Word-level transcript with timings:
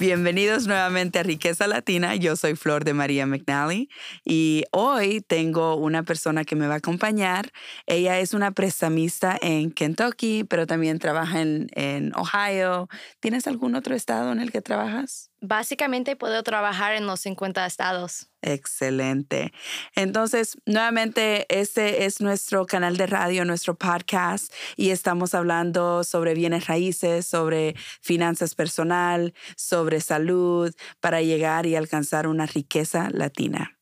Bienvenidos 0.00 0.66
nuevamente 0.66 1.18
a 1.18 1.22
Riqueza 1.22 1.66
Latina. 1.66 2.16
Yo 2.16 2.34
soy 2.34 2.56
Flor 2.56 2.84
de 2.84 2.94
María 2.94 3.26
McNally 3.26 3.90
y 4.24 4.64
hoy 4.72 5.20
tengo 5.20 5.76
una 5.76 6.04
persona 6.04 6.46
que 6.46 6.56
me 6.56 6.66
va 6.66 6.72
a 6.72 6.76
acompañar. 6.78 7.52
Ella 7.84 8.18
es 8.18 8.32
una 8.32 8.50
prestamista 8.52 9.36
en 9.42 9.70
Kentucky, 9.70 10.44
pero 10.44 10.66
también 10.66 10.98
trabaja 11.00 11.42
en, 11.42 11.66
en 11.74 12.16
Ohio. 12.16 12.88
¿Tienes 13.20 13.46
algún 13.46 13.74
otro 13.74 13.94
estado 13.94 14.32
en 14.32 14.40
el 14.40 14.50
que 14.50 14.62
trabajas? 14.62 15.29
Básicamente 15.42 16.16
puedo 16.16 16.42
trabajar 16.42 16.94
en 16.94 17.06
los 17.06 17.20
50 17.20 17.64
estados. 17.64 18.28
Excelente. 18.42 19.52
Entonces, 19.94 20.58
nuevamente, 20.66 21.46
este 21.48 22.04
es 22.04 22.20
nuestro 22.20 22.66
canal 22.66 22.96
de 22.96 23.06
radio, 23.06 23.44
nuestro 23.44 23.74
podcast, 23.74 24.52
y 24.76 24.90
estamos 24.90 25.34
hablando 25.34 26.04
sobre 26.04 26.34
bienes 26.34 26.66
raíces, 26.66 27.26
sobre 27.26 27.74
finanzas 28.02 28.54
personal, 28.54 29.32
sobre 29.56 30.00
salud, 30.00 30.74
para 31.00 31.22
llegar 31.22 31.66
y 31.66 31.74
alcanzar 31.74 32.26
una 32.26 32.46
riqueza 32.46 33.08
latina. 33.10 33.78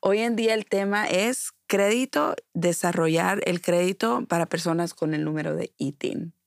Hoy 0.00 0.18
en 0.18 0.36
día 0.36 0.54
el 0.54 0.64
tema 0.64 1.06
es 1.06 1.52
crédito, 1.66 2.36
desarrollar 2.54 3.40
el 3.46 3.60
crédito 3.60 4.24
para 4.28 4.46
personas 4.46 4.94
con 4.94 5.12
el 5.14 5.24
número 5.24 5.56
de 5.56 5.72
ITIN. 5.76 6.37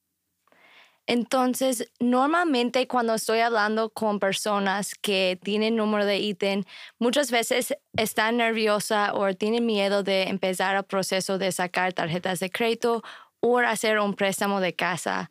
Entonces, 1.11 1.91
normalmente 1.99 2.87
cuando 2.87 3.15
estoy 3.15 3.39
hablando 3.41 3.89
con 3.89 4.17
personas 4.17 4.95
que 4.95 5.37
tienen 5.43 5.75
número 5.75 6.05
de 6.05 6.19
ITIN, 6.19 6.65
muchas 6.99 7.31
veces 7.31 7.75
están 7.97 8.37
nerviosa 8.37 9.13
o 9.13 9.33
tienen 9.33 9.65
miedo 9.65 10.03
de 10.03 10.29
empezar 10.29 10.77
el 10.77 10.85
proceso 10.85 11.37
de 11.37 11.51
sacar 11.51 11.91
tarjetas 11.91 12.39
de 12.39 12.49
crédito 12.49 13.03
o 13.41 13.59
hacer 13.59 13.99
un 13.99 14.13
préstamo 14.13 14.61
de 14.61 14.73
casa. 14.73 15.29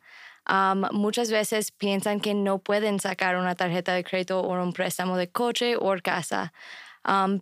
muchas 0.91 1.31
veces 1.31 1.71
piensan 1.71 2.19
que 2.19 2.35
no 2.35 2.59
pueden 2.59 2.99
sacar 2.99 3.35
una 3.35 3.55
tarjeta 3.55 3.93
de 3.95 4.03
crédito 4.03 4.39
o 4.39 4.61
un 4.61 4.73
préstamo 4.73 5.17
de 5.17 5.31
coche 5.31 5.77
o 5.77 5.95
casa, 6.03 6.53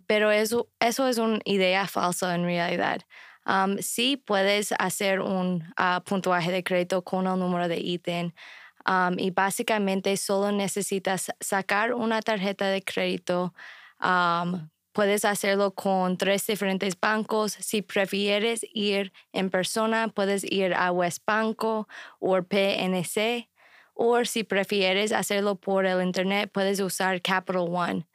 pero 0.06 0.30
eso, 0.30 0.66
eso 0.80 1.08
es 1.08 1.18
una 1.18 1.40
idea 1.44 1.86
falsa 1.86 2.34
en 2.34 2.44
realidad 2.44 3.02
sí 3.80 4.16
puedes 4.16 4.72
hacer 4.78 5.20
un 5.20 5.64
ah, 5.76 6.02
puntuaje 6.04 6.50
de 6.52 6.62
crédito 6.62 7.02
con 7.02 7.26
el 7.26 7.38
número 7.38 7.68
de 7.68 7.78
ITIN 7.78 8.34
y 9.16 9.30
básicamente 9.30 10.16
solo 10.16 10.52
necesitas 10.52 11.30
sacar 11.40 11.94
una 11.94 12.20
tarjeta 12.22 12.66
de 12.66 12.82
crédito. 12.82 13.54
puedes 14.92 15.24
hacerlo 15.24 15.72
con 15.72 16.16
tres 16.16 16.46
diferentes 16.46 16.98
bancos. 16.98 17.52
Si 17.52 17.82
prefieres 17.82 18.66
ir 18.74 19.12
en 19.32 19.50
persona, 19.50 20.08
puedes 20.08 20.44
ir 20.44 20.74
a 20.74 20.90
West 20.92 21.22
Banco 21.26 21.88
o 22.18 22.42
PNC. 22.42 23.48
O 23.94 24.24
si 24.24 24.44
prefieres 24.44 25.12
hacerlo 25.12 25.56
por 25.56 25.84
el 25.84 26.02
internet, 26.02 26.50
puedes 26.52 26.80
usar 26.80 27.20
Capital 27.20 27.66
One. 27.68 28.06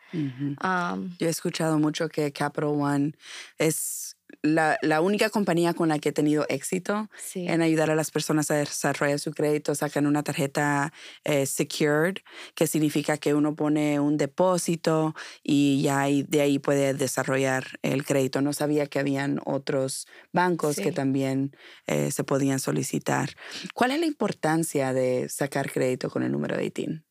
Yo 1.19 1.27
he 1.27 1.29
escuchado 1.29 1.77
mucho 1.77 2.09
que 2.09 2.31
Capital 2.31 2.69
One 2.69 3.13
es 3.57 4.14
la, 4.41 4.77
la, 4.81 5.01
única 5.01 5.29
compañía 5.29 5.73
con 5.73 5.89
la 5.89 5.99
que 5.99 6.09
he 6.09 6.11
tenido 6.11 6.45
éxito 6.49 7.09
en 7.35 7.61
ayudar 7.61 7.91
a 7.91 7.95
las 7.95 8.11
personas 8.11 8.51
a 8.51 8.55
desarrollar 8.55 9.19
su 9.19 9.31
crédito. 9.31 9.75
Sacan 9.75 10.05
una 10.07 10.23
tarjeta 10.23 10.93
eh, 11.23 11.45
secured, 11.45 12.17
que 12.55 12.67
significa 12.67 13.17
que 13.17 13.33
uno 13.33 13.55
pone 13.55 13.99
un 13.99 14.17
depósito 14.17 15.15
y 15.43 15.81
ya 15.81 16.05
de 16.05 16.41
ahí 16.41 16.59
puede 16.59 16.93
desarrollar 16.93 17.79
el 17.81 18.05
crédito. 18.05 18.41
No 18.41 18.53
sabía 18.53 18.87
que 18.87 18.99
habían 18.99 19.39
otros 19.45 20.07
bancos 20.31 20.77
que 20.77 20.91
también 20.91 21.55
eh, 21.87 22.11
se 22.11 22.23
podían 22.23 22.59
solicitar. 22.59 23.29
¿Cuál 23.73 23.91
es 23.91 23.99
la 23.99 24.05
importancia 24.05 24.93
de 24.93 25.29
sacar 25.29 25.71
crédito 25.71 26.09
con 26.09 26.23
el 26.23 26.31
número 26.31 26.57
de 26.57 26.65
ITIN? 26.65 27.04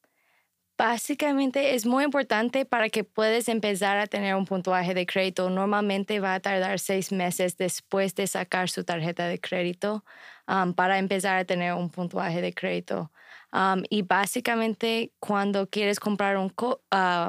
Básicamente 0.86 1.74
es 1.74 1.86
muy 1.86 2.04
importante 2.04 2.66
para 2.66 2.90
que 2.90 3.04
puedas 3.04 3.48
empezar 3.48 3.96
a 3.96 4.06
tener 4.06 4.34
un 4.34 4.44
puntuaje 4.44 4.92
de 4.92 5.06
crédito. 5.06 5.48
Normalmente 5.48 6.20
va 6.20 6.34
a 6.34 6.40
tardar 6.40 6.78
seis 6.78 7.10
meses 7.10 7.56
después 7.56 8.14
de 8.14 8.26
sacar 8.26 8.68
su 8.68 8.84
tarjeta 8.84 9.26
de 9.26 9.40
crédito 9.40 10.04
um, 10.46 10.74
para 10.74 10.98
empezar 10.98 11.38
a 11.38 11.46
tener 11.46 11.72
un 11.72 11.88
puntuaje 11.88 12.42
de 12.42 12.52
crédito. 12.52 13.10
Um, 13.50 13.82
y 13.88 14.02
básicamente 14.02 15.14
cuando 15.20 15.70
quieres 15.70 15.98
comprar 15.98 16.36
uh, 16.36 16.52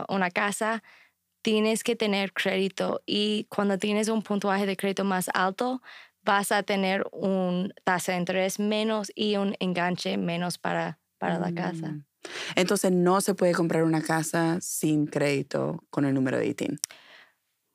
una 0.09 0.31
casa, 0.31 0.83
tienes 1.41 1.85
que 1.85 1.95
tener 1.95 2.33
crédito 2.33 3.03
y 3.05 3.45
cuando 3.49 3.77
tienes 3.77 4.09
un 4.09 4.21
puntuaje 4.21 4.65
de 4.65 4.75
crédito 4.75 5.05
más 5.05 5.29
alto, 5.33 5.81
vas 6.23 6.51
a 6.51 6.63
tener 6.63 7.05
un 7.13 7.73
tasa 7.85 8.11
de 8.11 8.17
interés 8.17 8.59
menos 8.59 9.13
y 9.15 9.37
un 9.37 9.55
enganche 9.61 10.17
menos 10.17 10.57
para, 10.57 10.99
para 11.19 11.39
la 11.39 11.53
casa. 11.53 11.95
Entonces 12.55 12.91
no 12.91 13.21
se 13.21 13.33
puede 13.33 13.53
comprar 13.53 13.83
una 13.83 14.01
casa 14.01 14.59
sin 14.61 15.07
crédito 15.07 15.83
con 15.89 16.05
el 16.05 16.13
número 16.13 16.37
de 16.37 16.47
ITIN. 16.47 16.79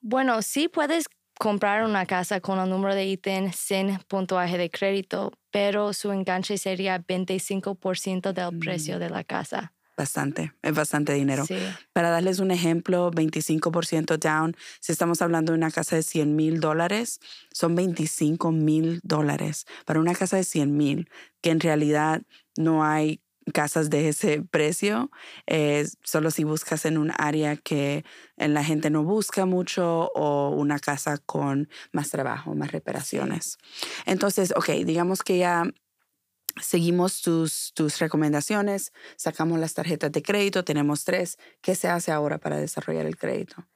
Bueno, 0.00 0.42
sí 0.42 0.68
puedes 0.68 1.06
comprar 1.38 1.84
una 1.84 2.06
casa 2.06 2.40
con 2.40 2.58
el 2.58 2.68
número 2.68 2.94
de 2.94 3.06
ITIN 3.06 3.52
sin 3.52 3.98
puntuaje 4.08 4.58
de 4.58 4.70
crédito, 4.70 5.32
pero 5.50 5.92
su 5.92 6.12
enganche 6.12 6.58
sería 6.58 7.02
25% 7.02 8.32
del 8.32 8.58
precio 8.58 8.96
mm. 8.96 8.98
de 8.98 9.10
la 9.10 9.24
casa. 9.24 9.72
Bastante, 10.00 10.54
es 10.62 10.74
bastante 10.74 11.12
dinero. 11.12 11.44
Para 11.92 12.08
darles 12.08 12.38
un 12.38 12.50
ejemplo, 12.50 13.10
25% 13.10 14.16
down, 14.16 14.56
si 14.80 14.92
estamos 14.92 15.20
hablando 15.20 15.52
de 15.52 15.58
una 15.58 15.70
casa 15.70 15.96
de 15.96 16.02
100 16.02 16.36
mil 16.36 16.58
dólares, 16.58 17.20
son 17.52 17.74
25 17.74 18.50
mil 18.50 19.00
dólares 19.02 19.66
para 19.84 20.00
una 20.00 20.14
casa 20.14 20.38
de 20.38 20.44
100 20.44 20.74
mil, 20.74 21.10
que 21.42 21.50
en 21.50 21.60
realidad 21.60 22.22
no 22.56 22.82
hay 22.82 23.20
casas 23.52 23.90
de 23.90 24.08
ese 24.08 24.42
precio, 24.42 25.10
eh, 25.46 25.86
solo 26.04 26.30
si 26.30 26.44
buscas 26.44 26.84
en 26.84 26.98
un 26.98 27.12
área 27.16 27.56
que 27.56 28.04
la 28.36 28.62
gente 28.64 28.90
no 28.90 29.02
busca 29.02 29.46
mucho 29.46 30.10
o 30.14 30.50
una 30.50 30.78
casa 30.78 31.18
con 31.18 31.68
más 31.92 32.10
trabajo, 32.10 32.54
más 32.54 32.72
reparaciones. 32.72 33.58
Entonces, 34.06 34.52
ok, 34.56 34.70
digamos 34.84 35.22
que 35.22 35.38
ya 35.38 35.64
seguimos 36.60 37.22
tus, 37.22 37.72
tus 37.74 37.98
recomendaciones, 37.98 38.92
sacamos 39.16 39.58
las 39.58 39.74
tarjetas 39.74 40.12
de 40.12 40.22
crédito, 40.22 40.64
tenemos 40.64 41.04
tres. 41.04 41.38
¿Qué 41.60 41.74
se 41.74 41.88
hace 41.88 42.12
ahora 42.12 42.38
para 42.38 42.58
desarrollar 42.58 43.06
el 43.06 43.16
crédito? 43.16 43.66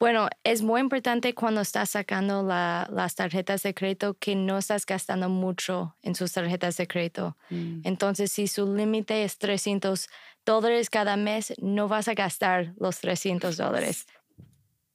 Bueno, 0.00 0.30
es 0.44 0.62
muy 0.62 0.80
importante 0.80 1.34
cuando 1.34 1.60
estás 1.60 1.90
sacando 1.90 2.42
las 2.42 3.14
tarjetas 3.14 3.62
de 3.62 3.74
crédito 3.74 4.14
que 4.14 4.34
no 4.34 4.56
estás 4.56 4.86
gastando 4.86 5.28
mucho 5.28 5.94
en 6.00 6.14
sus 6.14 6.32
tarjetas 6.32 6.78
de 6.78 6.86
crédito. 6.86 7.36
Mm. 7.50 7.82
Entonces, 7.84 8.32
si 8.32 8.46
su 8.46 8.74
límite 8.74 9.24
es 9.24 9.36
300 9.36 10.08
dólares 10.46 10.88
cada 10.88 11.18
mes, 11.18 11.52
no 11.58 11.86
vas 11.86 12.08
a 12.08 12.14
gastar 12.14 12.72
los 12.78 12.98
300 13.00 13.58
dólares. 13.58 14.06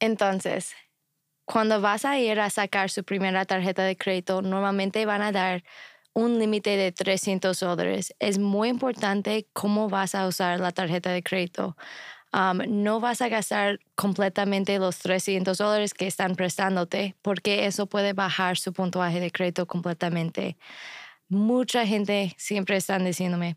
Entonces, 0.00 0.74
cuando 1.44 1.80
vas 1.80 2.04
a 2.04 2.18
ir 2.18 2.40
a 2.40 2.50
sacar 2.50 2.90
su 2.90 3.04
primera 3.04 3.44
tarjeta 3.44 3.84
de 3.84 3.96
crédito, 3.96 4.42
normalmente 4.42 5.06
van 5.06 5.22
a 5.22 5.30
dar 5.30 5.62
un 6.14 6.40
límite 6.40 6.76
de 6.76 6.90
300 6.90 7.60
dólares. 7.60 8.12
Es 8.18 8.38
muy 8.38 8.70
importante 8.70 9.46
cómo 9.52 9.88
vas 9.88 10.16
a 10.16 10.26
usar 10.26 10.58
la 10.58 10.72
tarjeta 10.72 11.10
de 11.10 11.22
crédito 11.22 11.76
no 12.68 13.00
vas 13.00 13.22
a 13.22 13.28
gastar 13.28 13.80
completamente 13.94 14.78
los 14.78 14.98
300 14.98 15.56
dólares 15.56 15.94
que 15.94 16.06
están 16.06 16.36
prestándote 16.36 17.14
porque 17.22 17.66
eso 17.66 17.86
puede 17.86 18.12
bajar 18.12 18.58
su 18.58 18.72
puntuaje 18.72 19.20
de 19.20 19.30
crédito 19.30 19.66
completamente. 19.66 20.56
Mucha 21.28 21.86
gente 21.86 22.34
siempre 22.36 22.76
están 22.76 23.04
diciéndome, 23.04 23.56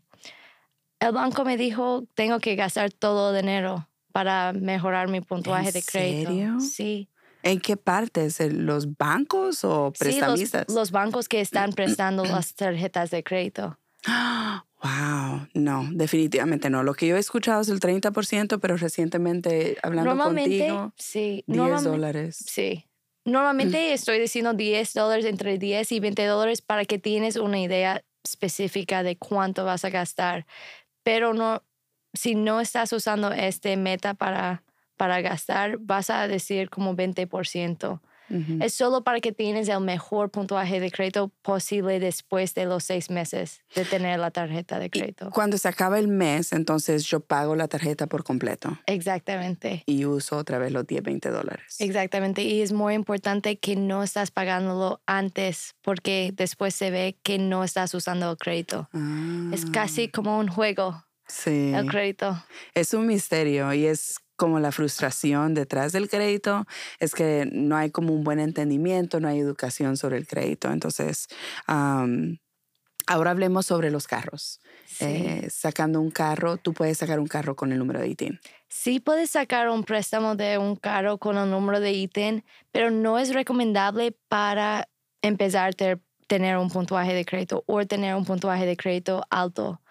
el 0.98 1.12
banco 1.12 1.44
me 1.44 1.56
dijo, 1.56 2.04
tengo 2.14 2.40
que 2.40 2.56
gastar 2.56 2.90
todo 2.90 3.30
el 3.30 3.42
dinero 3.42 3.86
para 4.12 4.52
mejorar 4.52 5.08
mi 5.08 5.20
puntuaje 5.20 5.72
de 5.72 5.82
crédito. 5.82 6.30
Serio? 6.30 6.60
Sí. 6.60 7.08
¿En 7.42 7.60
qué 7.60 7.76
partes? 7.76 8.40
¿Los 8.40 8.96
bancos 8.96 9.64
o 9.64 9.92
prestamistas? 9.98 10.66
Sí, 10.68 10.74
los, 10.74 10.90
bancos 10.90 11.28
que 11.28 11.40
están 11.40 11.72
prestando 11.74 12.24
las 12.24 12.54
tarjetas 12.54 13.10
de 13.10 13.22
crédito. 13.22 13.78
Wow, 14.82 15.48
no, 15.52 15.88
definitivamente 15.92 16.70
no. 16.70 16.82
Lo 16.82 16.94
que 16.94 17.06
yo 17.06 17.16
he 17.16 17.18
escuchado 17.18 17.60
es 17.60 17.68
el 17.68 17.80
30%, 17.80 18.60
pero 18.60 18.76
recientemente 18.76 19.76
hablando 19.82 20.16
contigo, 20.16 20.92
sí, 20.96 21.44
10 21.46 21.84
dólares. 21.84 22.42
Sí. 22.46 22.86
Normalmente 23.26 23.92
estoy 23.92 24.18
diciendo 24.18 24.54
10 24.54 24.94
dólares, 24.94 25.26
entre 25.26 25.58
10 25.58 25.92
y 25.92 26.00
20 26.00 26.24
dólares 26.24 26.62
para 26.62 26.86
que 26.86 26.98
tienes 26.98 27.36
una 27.36 27.60
idea 27.60 28.02
específica 28.24 29.02
de 29.02 29.16
cuánto 29.16 29.66
vas 29.66 29.84
a 29.84 29.90
gastar. 29.90 30.46
Pero 31.02 31.34
no, 31.34 31.62
si 32.14 32.34
no 32.34 32.60
estás 32.60 32.92
usando 32.94 33.32
este 33.32 33.76
meta 33.76 34.14
para, 34.14 34.64
para 34.96 35.20
gastar, 35.20 35.76
vas 35.78 36.08
a 36.08 36.26
decir 36.26 36.70
como 36.70 36.94
20%. 36.96 38.00
Es 38.60 38.74
solo 38.74 39.02
para 39.02 39.20
que 39.20 39.32
tienes 39.32 39.68
el 39.68 39.80
mejor 39.80 40.30
puntuaje 40.30 40.78
de 40.80 40.90
crédito 40.90 41.32
posible 41.42 41.98
después 42.00 42.54
de 42.54 42.64
los 42.66 42.84
seis 42.84 43.10
meses 43.10 43.60
de 43.74 43.84
tener 43.84 44.18
la 44.20 44.30
tarjeta 44.30 44.78
de 44.78 44.88
crédito. 44.90 45.30
cuando 45.30 45.58
se 45.58 45.68
acaba 45.68 45.98
el 45.98 46.08
mes, 46.08 46.52
entonces 46.52 47.04
yo 47.04 47.20
pago 47.20 47.56
la 47.56 47.66
tarjeta 47.68 48.06
por 48.06 48.22
completo. 48.24 48.78
Exactamente. 48.86 49.82
Y 49.86 50.04
uso 50.04 50.36
otra 50.36 50.58
vez 50.58 50.72
los 50.72 50.86
10, 50.86 51.02
20 51.02 51.30
dólares. 51.30 51.76
Exactamente. 51.80 52.42
Y 52.42 52.62
es 52.62 52.72
muy 52.72 52.94
importante 52.94 53.58
que 53.58 53.76
no 53.76 54.02
estás 54.02 54.30
pagándolo 54.30 55.00
antes 55.06 55.74
porque 55.82 56.32
después 56.34 56.74
se 56.74 56.90
ve 56.90 57.18
que 57.22 57.38
no 57.38 57.64
estás 57.64 57.92
usando 57.94 58.30
el 58.30 58.36
crédito. 58.36 58.88
Es 59.52 59.66
casi 59.66 60.04
Ah. 60.04 60.10
como 60.14 60.38
un 60.38 60.48
juego. 60.48 61.04
Sí. 61.26 61.72
El 61.74 61.86
crédito. 61.88 62.42
Es 62.74 62.92
un 62.94 63.06
misterio 63.06 63.72
y 63.72 63.86
es 63.86 64.16
como 64.40 64.58
la 64.58 64.72
frustración 64.72 65.52
detrás 65.52 65.92
del 65.92 66.08
crédito, 66.08 66.64
es 66.98 67.14
que 67.14 67.46
no 67.52 67.76
hay 67.76 67.90
como 67.90 68.14
un 68.14 68.24
buen 68.24 68.40
entendimiento, 68.40 69.20
no 69.20 69.28
hay 69.28 69.38
educación 69.38 69.98
sobre 69.98 70.16
el 70.16 70.26
crédito. 70.26 70.72
Entonces, 70.72 71.28
ahora 71.66 73.32
hablemos 73.32 73.66
sobre 73.66 73.90
los 73.90 74.06
carros. 74.06 74.62
Sí. 74.86 75.04
Eh, 75.04 75.48
sacando 75.50 76.00
un 76.00 76.10
carro, 76.10 76.56
tú 76.56 76.72
puedes 76.72 76.96
sacar 76.96 77.20
un 77.20 77.26
carro 77.26 77.54
con 77.54 77.70
el 77.70 77.78
número 77.78 78.00
de 78.00 78.08
ITIN. 78.08 78.40
Sí 78.70 78.98
puedes 78.98 79.30
sacar 79.32 79.68
un 79.68 79.84
préstamo 79.84 80.34
de 80.36 80.56
un 80.56 80.74
carro 80.74 81.18
con 81.18 81.36
el 81.36 81.50
número 81.50 81.78
de 81.78 81.92
ítem, 81.92 82.40
pero 82.72 82.90
no 82.90 83.18
es 83.18 83.34
recomendable 83.34 84.16
para 84.28 84.88
empezar 85.20 85.74
a 85.78 85.98
tener 86.28 86.56
un 86.56 86.70
puntuaje 86.70 87.12
de 87.12 87.26
crédito 87.26 87.62
o 87.66 87.84
tener 87.84 88.14
un 88.14 88.24
puntuaje 88.24 88.64
de 88.64 88.78
crédito 88.78 89.22
alto. 89.28 89.82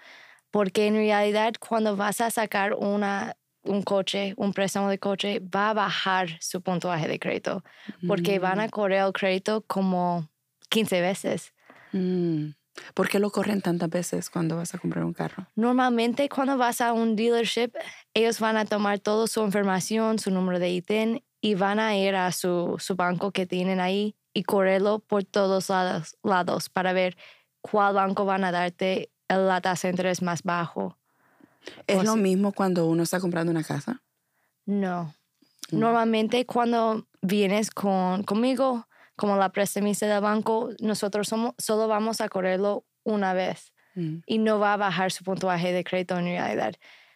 Porque 0.50 0.88
en 0.88 0.96
realidad 0.96 1.54
cuando 1.60 1.96
vas 1.96 2.20
a 2.20 2.32
sacar 2.32 2.74
una, 2.74 3.36
un 3.64 3.82
coche, 3.84 4.34
un 4.38 4.54
préstamo 4.54 4.90
de 4.90 5.00
coche, 5.00 5.40
va 5.40 5.72
a 5.72 5.74
bajar 5.74 6.30
su 6.40 6.62
puntuaje 6.62 7.08
de 7.08 7.20
crédito. 7.20 7.64
Porque 8.08 8.40
van 8.40 8.60
a 8.60 8.70
correr 8.70 9.04
el 9.04 9.14
crédito 9.14 9.62
como 9.68 10.30
15 10.70 11.02
veces. 11.02 11.54
Mm. 11.92 12.52
¿Por 12.94 13.10
qué 13.10 13.20
lo 13.20 13.30
corren 13.30 13.62
tantas 13.62 13.90
veces 13.90 14.30
cuando 14.30 14.56
vas 14.56 14.74
a 14.74 14.78
comprar 14.78 15.04
un 15.04 15.14
carro? 15.14 15.48
Normalmente 15.56 16.30
cuando 16.30 16.58
vas 16.58 16.82
a 16.82 16.94
un 16.94 17.16
dealership, 17.16 17.72
ellos 18.14 18.40
van 18.40 18.58
a 18.58 18.66
tomar 18.66 19.00
toda 19.00 19.28
su 19.28 19.44
información, 19.44 20.20
su 20.20 20.32
número 20.32 20.60
de 20.60 20.70
ITIN 20.70 21.24
y 21.42 21.56
van 21.56 21.80
a 21.80 21.98
ir 21.98 22.16
a 22.16 22.32
su, 22.32 22.76
su 22.80 22.96
banco 22.96 23.32
que 23.32 23.46
tienen 23.46 23.80
ahí 23.80 24.16
y 24.34 24.44
correrlo 24.44 25.00
por 25.00 25.24
todos 25.24 25.70
lados, 25.70 26.18
lados 26.24 26.70
para 26.70 26.94
ver 26.94 27.18
cuál 27.62 27.96
banco 27.96 28.26
van 28.26 28.44
a 28.44 28.52
darte 28.52 29.12
la 29.28 29.62
tasa 29.62 29.88
de 29.88 29.94
interés 29.94 30.22
más 30.22 30.44
bajo. 30.44 30.99
¿Es 31.88 31.98
O 32.00 32.04
lo 32.04 32.16
mismo 32.16 32.52
cuando 32.54 32.88
uno 32.88 33.04
está 33.04 33.20
comprando 33.20 33.52
una 33.52 33.64
casa? 33.64 34.02
No. 34.66 35.14
Mm. 35.72 35.80
Normalmente 35.80 36.46
cuando 36.46 37.08
vienes 37.22 37.72
con, 37.72 38.24
conmigo, 38.24 38.88
como 39.16 39.36
la 39.38 39.52
prestamista 39.52 40.08
del 40.08 40.22
banco, 40.22 40.70
nosotros 40.80 41.28
somos, 41.28 41.54
solo 41.58 41.88
vamos 41.88 42.22
a 42.22 42.30
correrlo 42.30 42.86
una 43.04 43.34
vez. 43.34 43.74
Mm. 43.96 44.20
y 44.26 44.38
no 44.38 44.60
va 44.60 44.74
a 44.74 44.78
bajar 44.78 45.12
su 45.12 45.24
puntuaje 45.24 45.74
de 45.74 45.84
crédito 45.84 46.18
en 46.18 46.26
realidad. 46.26 46.76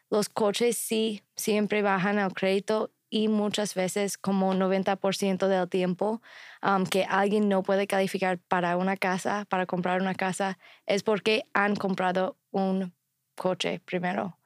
Los 0.10 0.30
coches 0.30 0.78
sí 0.78 1.22
siempre 1.36 1.82
bajan 1.82 2.20
el 2.20 2.34
crédito 2.34 2.92
y 3.10 3.28
muchas 3.28 3.76
veces, 3.76 4.18
como 4.18 4.54
90% 4.56 5.48
del 5.48 5.70
tiempo, 5.70 6.22
um, 6.64 6.84
que 6.84 7.06
alguien 7.06 7.48
no 7.48 7.62
puede 7.62 7.86
calificar 7.86 8.40
para 8.40 8.76
una 8.76 8.98
casa, 8.98 9.46
para 9.50 9.68
comprar 9.68 10.02
una 10.02 10.16
casa, 10.16 10.58
es 10.88 11.04
porque 11.04 11.44
han 11.54 11.76
comprado 11.76 12.38
un 12.52 12.94
coche 13.36 13.80
primero. 13.86 14.40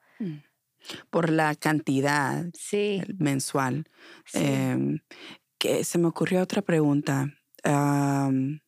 Por 1.10 1.30
la 1.30 1.56
cantidad 1.56 2.46
Sí, 2.54 3.08
mensual. 3.18 3.86
sí. 4.26 4.68
Em, 4.74 5.00
que 5.60 5.84
se 5.84 5.98
me 5.98 6.08
ocurrió 6.08 6.42
otra 6.44 6.62
pregunta. 6.62 7.34
Am, 7.64 8.62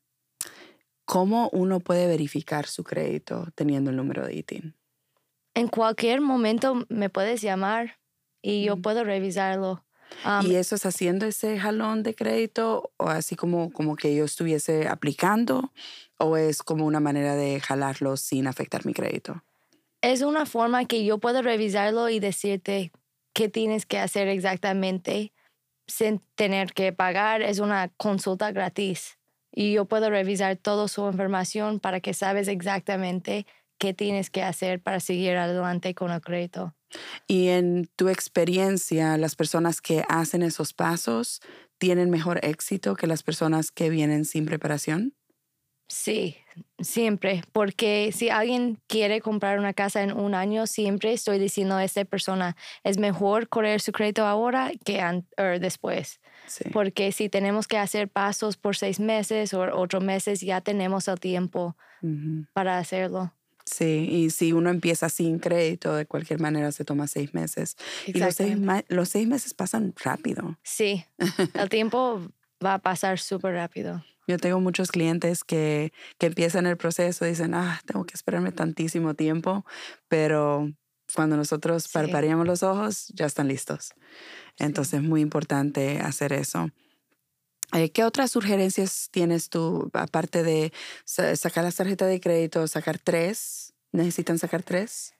¿Cómo 1.03 1.49
uno 1.51 1.81
puede 1.81 2.07
verificar 2.07 2.65
su 2.65 2.85
crédito 2.85 3.47
teniendo 3.53 3.89
el 3.89 3.97
número 3.97 4.25
de 4.25 4.35
ITIN? 4.35 4.75
en 5.55 5.67
cualquier 5.67 6.21
momento 6.21 6.85
me 6.89 7.09
puedes 7.09 7.41
llamar 7.41 7.99
y 8.41 8.63
yo 8.65 8.77
Mm. 8.77 8.81
puedo 8.81 9.03
revisarlo. 9.03 9.85
Um, 10.23 10.43
¿Y 10.43 10.55
eso 10.55 10.75
es 10.75 10.85
haciendo 10.85 11.25
ese 11.25 11.59
jalón 11.59 12.03
de 12.03 12.15
crédito 12.15 12.93
o 12.97 13.07
así 13.09 13.35
como, 13.35 13.71
como 13.71 13.95
que 13.95 14.15
yo 14.15 14.25
estuviese 14.25 14.87
aplicando 14.87 15.73
o 16.17 16.37
es 16.37 16.63
como 16.63 16.85
una 16.85 16.99
manera 16.99 17.35
de 17.35 17.59
jalarlo 17.59 18.17
sin 18.17 18.47
afectar 18.47 18.85
mi 18.85 18.93
crédito? 18.93 19.43
Es 20.01 20.21
una 20.21 20.45
forma 20.45 20.85
que 20.85 21.03
yo 21.03 21.17
puedo 21.17 21.41
revisarlo 21.41 22.09
y 22.09 22.19
decirte 22.19 22.91
qué 23.33 23.49
tienes 23.49 23.85
que 23.85 23.99
hacer 23.99 24.27
exactamente 24.27 25.33
sin 25.87 26.21
tener 26.35 26.73
que 26.73 26.93
pagar. 26.93 27.41
Es 27.41 27.59
una 27.59 27.89
consulta 27.97 28.51
gratis 28.51 29.17
y 29.51 29.73
yo 29.73 29.85
puedo 29.85 30.09
revisar 30.09 30.55
toda 30.57 30.87
su 30.87 31.05
información 31.07 31.79
para 31.79 31.99
que 31.99 32.13
sabes 32.13 32.47
exactamente 32.47 33.45
qué 33.77 33.93
tienes 33.93 34.29
que 34.29 34.43
hacer 34.43 34.81
para 34.81 34.99
seguir 34.99 35.35
adelante 35.37 35.95
con 35.95 36.11
el 36.11 36.21
crédito. 36.21 36.75
Y 37.27 37.49
en 37.49 37.87
tu 37.95 38.09
experiencia, 38.09 39.17
las 39.17 39.35
personas 39.35 39.79
que 39.81 40.03
hacen 40.09 40.41
esos 40.41 40.73
pasos 40.73 41.41
tienen 41.77 42.09
mejor 42.09 42.39
éxito 42.43 42.95
que 42.95 43.07
las 43.07 43.23
personas 43.23 43.71
que 43.71 43.89
vienen 43.89 44.25
sin 44.25 44.45
preparación? 44.45 45.13
Sí, 45.89 46.37
siempre, 46.79 47.43
porque 47.51 48.11
si 48.13 48.29
alguien 48.29 48.79
quiere 48.85 49.21
comprar 49.21 49.57
una 49.57 49.73
casa 49.73 50.03
en 50.03 50.13
un 50.13 50.35
año, 50.35 50.67
siempre 50.67 51.11
estoy 51.13 51.39
diciendo 51.39 51.75
a 51.75 51.83
esa 51.83 52.05
persona, 52.05 52.55
es 52.83 52.99
mejor 52.99 53.49
correr 53.49 53.81
su 53.81 53.91
crédito 53.91 54.25
ahora 54.25 54.71
que 54.85 55.01
or 55.37 55.59
después. 55.59 56.21
Sí. 56.47 56.63
porque 56.73 57.11
si 57.11 57.29
tenemos 57.29 57.67
que 57.67 57.77
hacer 57.77 58.07
pasos 58.07 58.57
por 58.57 58.75
seis 58.75 58.99
meses 58.99 59.53
o 59.53 59.61
ocho 59.61 60.01
meses, 60.01 60.41
ya 60.41 60.61
tenemos 60.61 61.07
el 61.07 61.19
tiempo 61.19 61.75
para 62.53 62.79
hacerlo. 62.79 63.33
Sí, 63.65 64.07
y 64.09 64.29
si 64.31 64.51
uno 64.51 64.71
empieza 64.71 65.09
sin 65.09 65.37
crédito, 65.37 65.95
de 65.95 66.07
cualquier 66.07 66.39
manera 66.39 66.71
se 66.71 66.85
toma 66.85 67.05
seis 67.07 67.35
meses. 67.35 67.77
Y 68.07 68.17
los 68.17 68.33
seis, 68.33 68.57
los 68.87 69.09
seis 69.09 69.27
meses 69.27 69.53
pasan 69.53 69.93
rápido. 70.03 70.57
Sí, 70.63 71.05
el 71.53 71.69
tiempo 71.69 72.19
va 72.65 72.75
a 72.75 72.79
pasar 72.79 73.19
súper 73.19 73.53
rápido. 73.53 74.03
Yo 74.29 74.37
tengo 74.37 74.59
muchos 74.59 74.91
clientes 74.91 75.43
que, 75.43 75.91
que 76.19 76.27
empiezan 76.27 76.67
el 76.67 76.77
proceso 76.77 77.25
y 77.25 77.29
dicen, 77.29 77.55
ah, 77.55 77.81
tengo 77.87 78.05
que 78.05 78.13
esperarme 78.13 78.51
tantísimo 78.51 79.15
tiempo, 79.15 79.65
pero 80.07 80.69
cuando 81.15 81.35
nosotros 81.35 81.85
Sí. 81.85 81.89
parpadeamos 81.93 82.45
los 82.45 82.61
ojos, 82.61 83.07
ya 83.15 83.25
están 83.25 83.47
listos. 83.47 83.91
Entonces 84.59 84.93
es 84.93 85.01
muy 85.01 85.21
importante 85.21 85.97
hacer 85.99 86.31
eso. 86.33 86.69
Eh, 87.73 87.89
¿Qué 87.89 88.03
otras 88.03 88.29
sugerencias 88.29 89.09
tienes 89.11 89.49
tú, 89.49 89.89
aparte 89.93 90.43
de 90.43 90.71
sa- 91.05 91.35
sacar 91.35 91.63
la 91.63 91.71
tarjeta 91.71 92.05
de 92.05 92.19
crédito, 92.21 92.67
sacar 92.67 92.99
tres? 92.99 93.73
¿Necesitan 93.91 94.37
sacar 94.37 94.61
tres? 94.61 95.13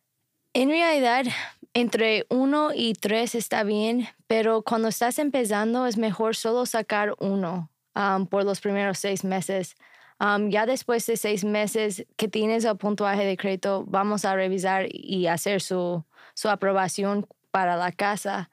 En 0.54 0.70
realidad, 0.70 1.26
entre 1.74 2.28
uno 2.30 2.70
y 2.76 2.94
tres 2.94 3.34
está 3.34 3.64
bien, 3.64 4.08
pero 4.28 4.62
cuando 4.62 4.88
estás 4.88 5.18
empezando 5.18 5.88
es 5.88 5.98
mejor 5.98 6.36
solo 6.36 6.68
sacar 6.68 7.16
uno 7.18 7.72
um, 8.00 8.26
por 8.26 8.46
los 8.46 8.62
primeros 8.62 8.98
seis 8.98 9.24
meses. 9.24 9.76
Um, 10.20 10.50
ya 10.50 10.66
después 10.66 11.06
de 11.06 11.18
seis 11.18 11.44
meses 11.44 12.06
que 12.18 12.28
tienes 12.28 12.66
el 12.66 12.78
puntuaje 12.78 13.26
de 13.26 13.38
crédito, 13.38 13.86
vamos 13.88 14.26
a 14.26 14.36
revisar 14.36 14.88
y 14.90 15.28
hacer 15.28 15.62
su, 15.62 16.04
su 16.34 16.50
aprobación 16.50 17.28
para 17.52 17.76
la 17.76 17.92
casa. 17.92 18.50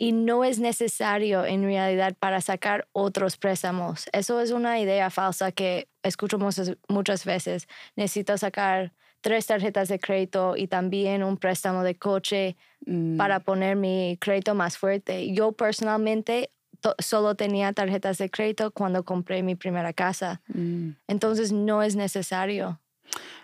Y 0.00 0.12
no 0.12 0.44
es 0.44 0.60
necesario 0.60 1.44
en 1.44 1.64
realidad 1.64 2.14
para 2.20 2.40
sacar 2.40 2.86
otros 2.92 3.36
préstamos. 3.36 4.08
Eso 4.12 4.40
es 4.40 4.52
una 4.52 4.78
idea 4.78 5.10
falsa 5.10 5.50
que 5.50 5.88
escucho 6.04 6.38
muchas, 6.38 6.76
muchas 6.88 7.24
veces. 7.24 7.66
Necesito 7.96 8.38
sacar 8.38 8.92
tres 9.20 9.46
tarjetas 9.46 9.88
de 9.88 9.98
crédito 9.98 10.56
y 10.56 10.68
también 10.68 11.24
un 11.24 11.36
préstamo 11.36 11.82
de 11.82 11.96
coche 11.96 12.56
Mm, 12.86 13.16
para 13.16 13.40
poner 13.40 13.76
mi 13.76 14.16
crédito 14.20 14.54
más 14.54 14.78
fuerte. 14.78 15.32
Yo 15.32 15.52
personalmente 15.52 16.50
solo 16.98 17.34
tenía 17.34 17.72
tarjetas 17.72 18.18
de 18.18 18.30
crédito 18.30 18.70
cuando 18.70 19.04
compré 19.04 19.42
mi 19.42 19.54
primera 19.56 19.92
casa. 19.92 20.40
mm. 20.48 20.90
Entonces 21.08 21.52
no 21.52 21.82
es 21.82 21.96
necesario. 21.96 22.80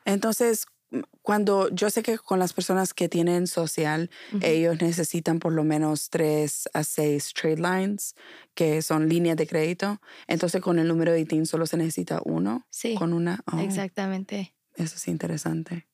Entonces, 0.05 0.67
m- 0.91 1.05
cuando 1.23 1.69
yo 1.71 1.91
sé 1.91 2.03
que 2.03 2.19
con 2.19 2.39
las 2.39 2.53
personas 2.53 2.93
que 2.95 3.09
tienen 3.09 3.47
social, 3.47 4.11
ellos 4.41 4.81
necesitan 4.81 5.39
por 5.39 5.53
lo 5.53 5.65
menos 5.65 6.11
tres 6.11 6.69
a 6.75 6.85
seis 6.85 7.33
trade 7.33 7.57
lines, 7.57 8.15
que 8.55 8.83
son 8.83 9.09
líneas 9.09 9.37
de 9.37 9.47
crédito. 9.47 10.01
Entonces, 10.27 10.61
con 10.61 10.79
el 10.79 10.87
número 10.89 11.13
de 11.13 11.21
ITIN 11.21 11.47
solo 11.47 11.67
se 11.67 11.77
necesita 11.77 12.21
uno. 12.25 12.67
Sí, 12.71 12.95
Con 12.95 13.13
una. 13.13 13.41
oh, 13.53 13.59
exactamente. 13.61 14.55
Eso 14.77 14.97
es 14.97 15.09
interesante. 15.09 15.87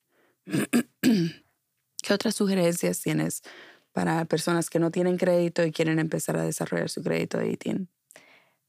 ¿Qué 1.01 2.13
otras 2.13 2.35
sugerencias 2.35 2.99
tienes 3.01 3.41
para 3.93 4.25
personas 4.25 4.69
que 4.69 4.79
no 4.79 4.91
tienen 4.91 5.17
crédito 5.17 5.63
y 5.65 5.71
quieren 5.71 5.99
empezar 5.99 6.37
a 6.37 6.43
desarrollar 6.43 6.89
su 6.89 7.03
crédito 7.03 7.37
de 7.39 7.51
ITIN? 7.51 7.89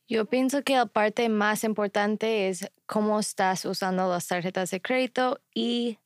Yo 0.09 0.26
pienso 0.26 0.62
que 0.62 0.75
la 0.76 0.87
parte 0.87 1.29
más 1.29 1.64
importante 1.64 2.49
es 2.49 2.71
cómo 2.87 3.19
estás 3.21 3.64
usando 3.64 4.09
las 4.11 4.26
tarjetas 4.26 4.71
de 4.71 4.83
crédito 4.83 5.41
y 5.55 5.99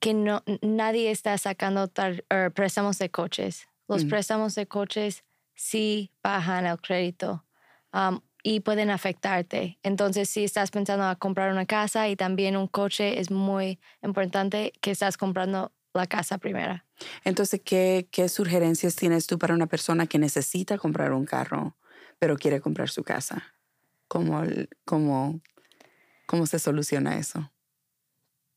que 0.00 0.14
no, 0.14 0.42
nadie 0.62 1.10
está 1.10 1.38
sacando 1.38 1.88
tar- 1.88 2.24
er, 2.30 2.52
préstamos 2.52 2.98
de 2.98 3.10
coches. 3.10 3.68
Los 3.88 4.04
Mm. 4.04 4.08
préstamos 4.08 4.54
de 4.54 4.66
coches 4.66 5.24
sí 5.54 6.12
bajan 6.22 6.66
el 6.66 6.80
crédito. 6.80 7.44
Um, 7.94 8.20
y 8.44 8.60
pueden 8.60 8.90
afectarte. 8.90 9.78
Entonces, 9.84 10.28
si 10.30 10.44
estás 10.44 10.70
pensando 10.72 11.04
a 11.04 11.16
comprar 11.16 11.52
una 11.52 11.66
casa 11.66 12.08
y 12.08 12.16
también 12.16 12.56
un 12.56 12.66
coche, 12.68 13.20
es 13.20 13.30
muy 13.30 13.80
importante 14.02 14.72
que 14.80 14.90
estás 14.92 15.16
comprando 15.16 15.72
la 15.94 16.06
casa 16.06 16.38
primero. 16.38 16.82
Entonces, 17.24 17.60
¿qué, 17.64 18.08
qué 18.10 18.28
sugerencias 18.28 18.96
tienes 18.96 19.26
tú 19.26 19.38
para 19.38 19.54
una 19.54 19.66
persona 19.66 20.06
que 20.06 20.18
necesita 20.18 20.78
comprar 20.78 21.12
un 21.12 21.24
carro, 21.24 21.76
pero 22.18 22.36
quiere 22.36 22.60
comprar 22.60 22.88
su 22.88 23.02
casa? 23.02 23.54
¿Cómo, 24.08 24.42
cómo, 24.84 25.40
cómo 26.26 26.46
se 26.46 26.58
soluciona 26.58 27.18
eso? 27.18 27.50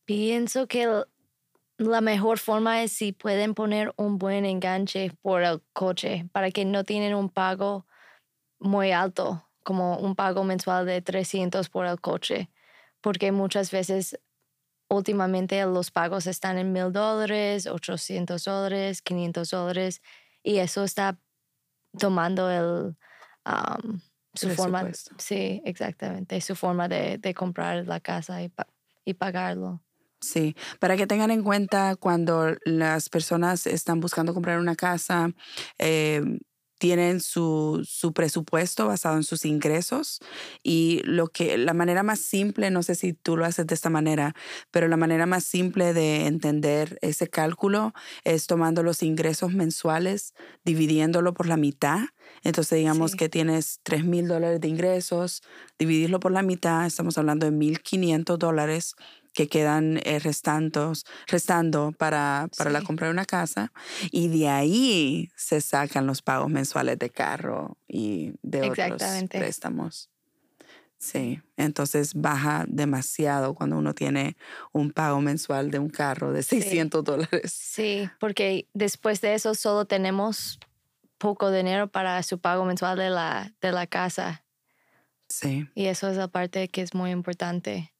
Pienso 0.04 0.66
que 0.68 1.04
la 1.78 2.00
mejor 2.00 2.38
forma 2.38 2.82
es 2.82 2.92
si 2.92 3.12
pueden 3.12 3.54
poner 3.54 3.92
un 3.96 4.18
buen 4.18 4.44
enganche 4.44 5.12
por 5.22 5.42
el 5.42 5.62
coche 5.72 6.28
para 6.32 6.50
que 6.50 6.64
no 6.64 6.84
tienen 6.84 7.14
un 7.14 7.28
pago 7.28 7.86
muy 8.58 8.92
alto 8.92 9.46
como 9.62 9.98
un 9.98 10.14
pago 10.14 10.44
mensual 10.44 10.86
de 10.86 11.02
300 11.02 11.68
por 11.68 11.86
el 11.86 12.00
coche, 12.00 12.48
porque 13.00 13.32
muchas 13.32 13.72
veces 13.72 14.16
últimamente 14.88 15.62
los 15.64 15.90
pagos 15.90 16.26
están 16.26 16.58
en 16.58 16.72
mil 16.72 16.92
dólares, 16.92 17.66
800 17.66 18.44
dólares, 18.44 19.02
500 19.02 19.50
dólares, 19.50 20.02
y 20.42 20.58
eso 20.58 20.84
está 20.84 21.18
tomando 21.98 22.50
el, 22.50 22.96
su 24.34 24.50
forma, 24.50 24.90
sí, 25.18 25.62
exactamente, 25.64 26.40
su 26.40 26.54
forma 26.54 26.88
de, 26.88 27.18
de 27.18 27.34
comprar 27.34 27.86
la 27.86 28.00
casa 28.00 28.42
y, 28.42 28.52
y 29.04 29.14
pagarlo. 29.14 29.82
Sí, 30.20 30.56
para 30.80 30.96
que 30.96 31.06
tengan 31.06 31.30
en 31.30 31.42
cuenta 31.42 31.94
cuando 31.96 32.56
las 32.64 33.08
personas 33.08 33.66
están 33.66 34.00
buscando 34.00 34.32
comprar 34.32 34.58
una 34.58 34.74
casa, 34.74 35.30
eh, 35.78 36.22
tienen 36.78 37.20
su, 37.20 37.86
su, 37.88 38.12
presupuesto 38.12 38.86
basado 38.86 39.16
en 39.16 39.24
sus 39.24 39.44
ingresos 39.44 40.20
y 40.62 41.00
lo 41.04 41.28
que 41.28 41.58
la 41.58 41.74
manera 41.74 42.02
más 42.02 42.20
simple, 42.20 42.70
no 42.70 42.82
sé 42.82 42.94
si 42.94 43.12
tú 43.12 43.36
lo 43.36 43.44
haces 43.44 43.66
de 43.66 43.74
esta 43.74 43.90
manera, 43.90 44.34
pero 44.70 44.88
la 44.88 44.96
manera 44.96 45.26
más 45.26 45.44
simple 45.44 45.92
de 45.92 46.26
entender 46.26 46.98
ese 47.02 47.28
cálculo 47.28 47.92
es 48.24 48.46
tomando 48.46 48.82
los 48.82 49.02
ingresos 49.02 49.52
mensuales, 49.52 50.34
dividiéndolo 50.64 51.34
por 51.34 51.46
la 51.46 51.56
mitad. 51.56 52.00
Entonces 52.42 52.78
digamos 52.78 53.16
que 53.16 53.28
tienes 53.28 53.80
3 53.82 54.04
mil 54.04 54.28
dólares 54.28 54.60
de 54.60 54.68
ingresos, 54.68 55.42
dividirlo 55.78 56.20
por 56.20 56.32
la 56.32 56.42
mitad, 56.42 56.86
estamos 56.86 57.18
hablando 57.18 57.46
de 57.46 57.52
1.500 57.52 58.36
dólares 58.36 58.94
que 59.36 59.48
quedan 59.48 60.00
eh, 60.02 60.18
restantos, 60.18 61.04
restando 61.26 61.92
para, 61.92 62.48
para 62.56 62.70
la 62.70 62.80
compra 62.80 63.06
de 63.06 63.12
una 63.12 63.26
casa 63.26 63.70
y 64.10 64.28
de 64.28 64.48
ahí 64.48 65.30
se 65.36 65.60
sacan 65.60 66.06
los 66.06 66.22
pagos 66.22 66.48
mensuales 66.50 66.98
de 66.98 67.10
carro 67.10 67.76
y 67.86 68.32
de 68.42 68.70
otros 68.70 69.02
préstamos. 69.28 70.10
Sí, 70.98 71.42
entonces 71.58 72.14
baja 72.14 72.64
demasiado 72.66 73.54
cuando 73.54 73.76
uno 73.76 73.94
tiene 73.94 74.38
un 74.72 74.90
pago 74.90 75.20
mensual 75.20 75.70
de 75.70 75.78
un 75.78 75.90
carro 75.90 76.32
de 76.32 76.42
600 76.42 77.04
dólares. 77.04 77.52
Sí, 77.52 78.08
porque 78.18 78.66
después 78.72 79.20
de 79.20 79.34
eso 79.34 79.54
solo 79.54 79.84
tenemos 79.84 80.58
poco 81.18 81.50
dinero 81.50 81.88
para 81.88 82.22
su 82.22 82.38
pago 82.38 82.64
mensual 82.64 82.96
de 82.96 83.10
la, 83.10 83.52
de 83.60 83.72
la 83.72 83.86
casa. 83.86 84.44
Sí. 85.28 85.68
Y 85.74 85.86
eso 85.86 86.08
es 86.08 86.16
la 86.16 86.28
parte 86.28 86.68
que 86.68 86.80
es 86.80 86.94
muy 86.94 87.10
importante. 87.10 87.92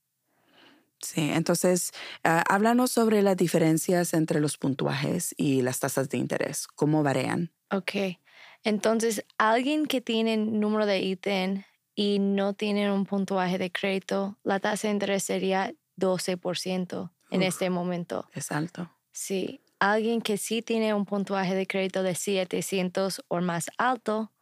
Sí, 1.07 1.31
entonces 1.31 1.93
ah, 2.25 2.43
háblanos 2.49 2.91
sobre 2.91 3.23
las 3.23 3.37
diferencias 3.37 4.13
entre 4.13 4.41
los 4.41 4.59
puntuajes 4.59 5.33
y 5.37 5.63
las 5.63 5.79
tasas 5.79 6.09
de 6.09 6.19
interés, 6.19 6.67
cómo 6.67 7.05
varían. 7.05 7.53
Ok, 7.71 8.19
entonces 8.65 9.25
alguien 9.39 9.87
que 9.87 10.01
tiene 10.01 10.37
número 10.37 10.85
de 10.85 10.99
ítem 10.99 11.63
y 11.95 12.19
no 12.19 12.55
tiene 12.55 12.91
un 12.91 13.07
puntuaje 13.07 13.57
de 13.57 13.71
crédito, 13.71 14.37
la 14.43 14.59
tasa 14.59 14.89
de 14.89 14.95
interés 14.95 15.23
sería 15.23 15.73
12% 15.97 17.13
en 17.31 17.43
este 17.43 17.71
momento. 17.71 18.29
Es 18.35 18.51
alto. 18.51 18.91
Sí, 19.13 19.61
alguien 19.79 20.21
que 20.21 20.39
sí 20.39 20.61
tiene 20.61 20.93
un 20.93 21.07
puntuaje 21.07 21.55
de 21.55 21.69
crédito 21.69 22.03
de 22.03 22.17
700 22.17 23.23
o 23.29 23.41
más 23.41 23.67
alto, 23.79 24.33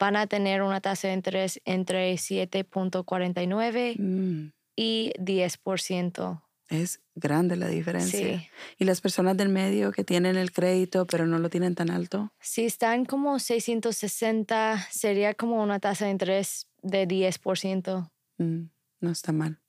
van 0.00 0.16
a 0.16 0.26
tener 0.26 0.62
una 0.62 0.80
tasa 0.80 1.06
de 1.06 1.14
interés 1.14 1.60
entre 1.64 2.12
7.49 2.14 4.52
y 4.76 5.12
10%. 5.18 6.42
Es 6.68 7.00
grande 7.14 7.56
la 7.56 7.68
diferencia. 7.68 8.38
Sí. 8.38 8.48
¿Y 8.78 8.84
las 8.84 9.00
personas 9.00 9.36
del 9.36 9.50
medio 9.50 9.92
que 9.92 10.02
tienen 10.02 10.36
el 10.36 10.50
crédito 10.50 11.06
pero 11.06 11.26
no 11.26 11.38
lo 11.38 11.50
tienen 11.50 11.74
tan 11.74 11.90
alto? 11.90 12.32
Si 12.40 12.64
están 12.64 13.04
como 13.04 13.38
660, 13.38 14.86
sería 14.90 15.34
como 15.34 15.62
una 15.62 15.78
tasa 15.78 16.06
de 16.06 16.12
interés 16.12 16.68
de 16.82 17.06
10%. 17.06 18.10
Mm, 18.38 18.62
no 19.00 19.10
está 19.10 19.32
mal. 19.32 19.60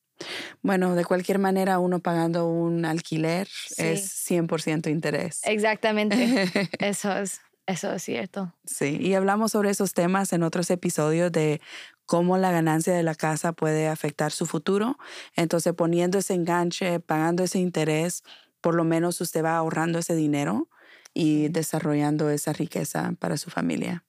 Bueno, 0.62 0.96
de 0.96 1.04
cualquier 1.04 1.40
manera, 1.40 1.80
uno 1.80 2.00
pagando 2.00 2.48
un 2.48 2.86
alquiler 2.86 3.50
es 3.78 4.30
100% 4.30 4.90
interés. 4.90 5.42
Exactamente. 5.44 6.16
Eso 6.80 7.12
es. 7.18 7.42
Eso 7.68 7.92
es 7.92 8.04
cierto. 8.04 8.54
Sí, 8.64 8.98
y 9.02 9.16
hablamos 9.16 9.54
sobre 9.54 9.72
esos 9.72 9.96
temas 9.96 10.34
en 10.34 10.44
otros 10.44 10.70
episodios 10.70 11.32
de 11.32 11.62
cómo 12.06 12.38
la 12.38 12.52
ganancia 12.52 12.94
de 12.94 13.04
la 13.04 13.16
casa 13.16 13.54
puede 13.54 13.88
afectar 13.88 14.32
su 14.32 14.46
futuro. 14.46 14.98
Entonces, 15.36 15.74
poniendo 15.74 16.18
ese 16.18 16.34
enganche, 16.34 17.00
pagando 17.00 17.44
ese 17.44 17.60
interés, 17.60 18.24
por 18.62 18.76
lo 18.76 18.84
menos 18.84 19.22
usted 19.22 19.44
va 19.44 19.58
ahorrando 19.58 20.00
ese 20.00 20.16
dinero 20.16 20.70
y 21.14 21.50
desarrollando 21.50 22.30
esa 22.30 22.54
riqueza 22.54 23.14
para 23.20 23.38
su 23.38 23.50
familia. 23.50 24.04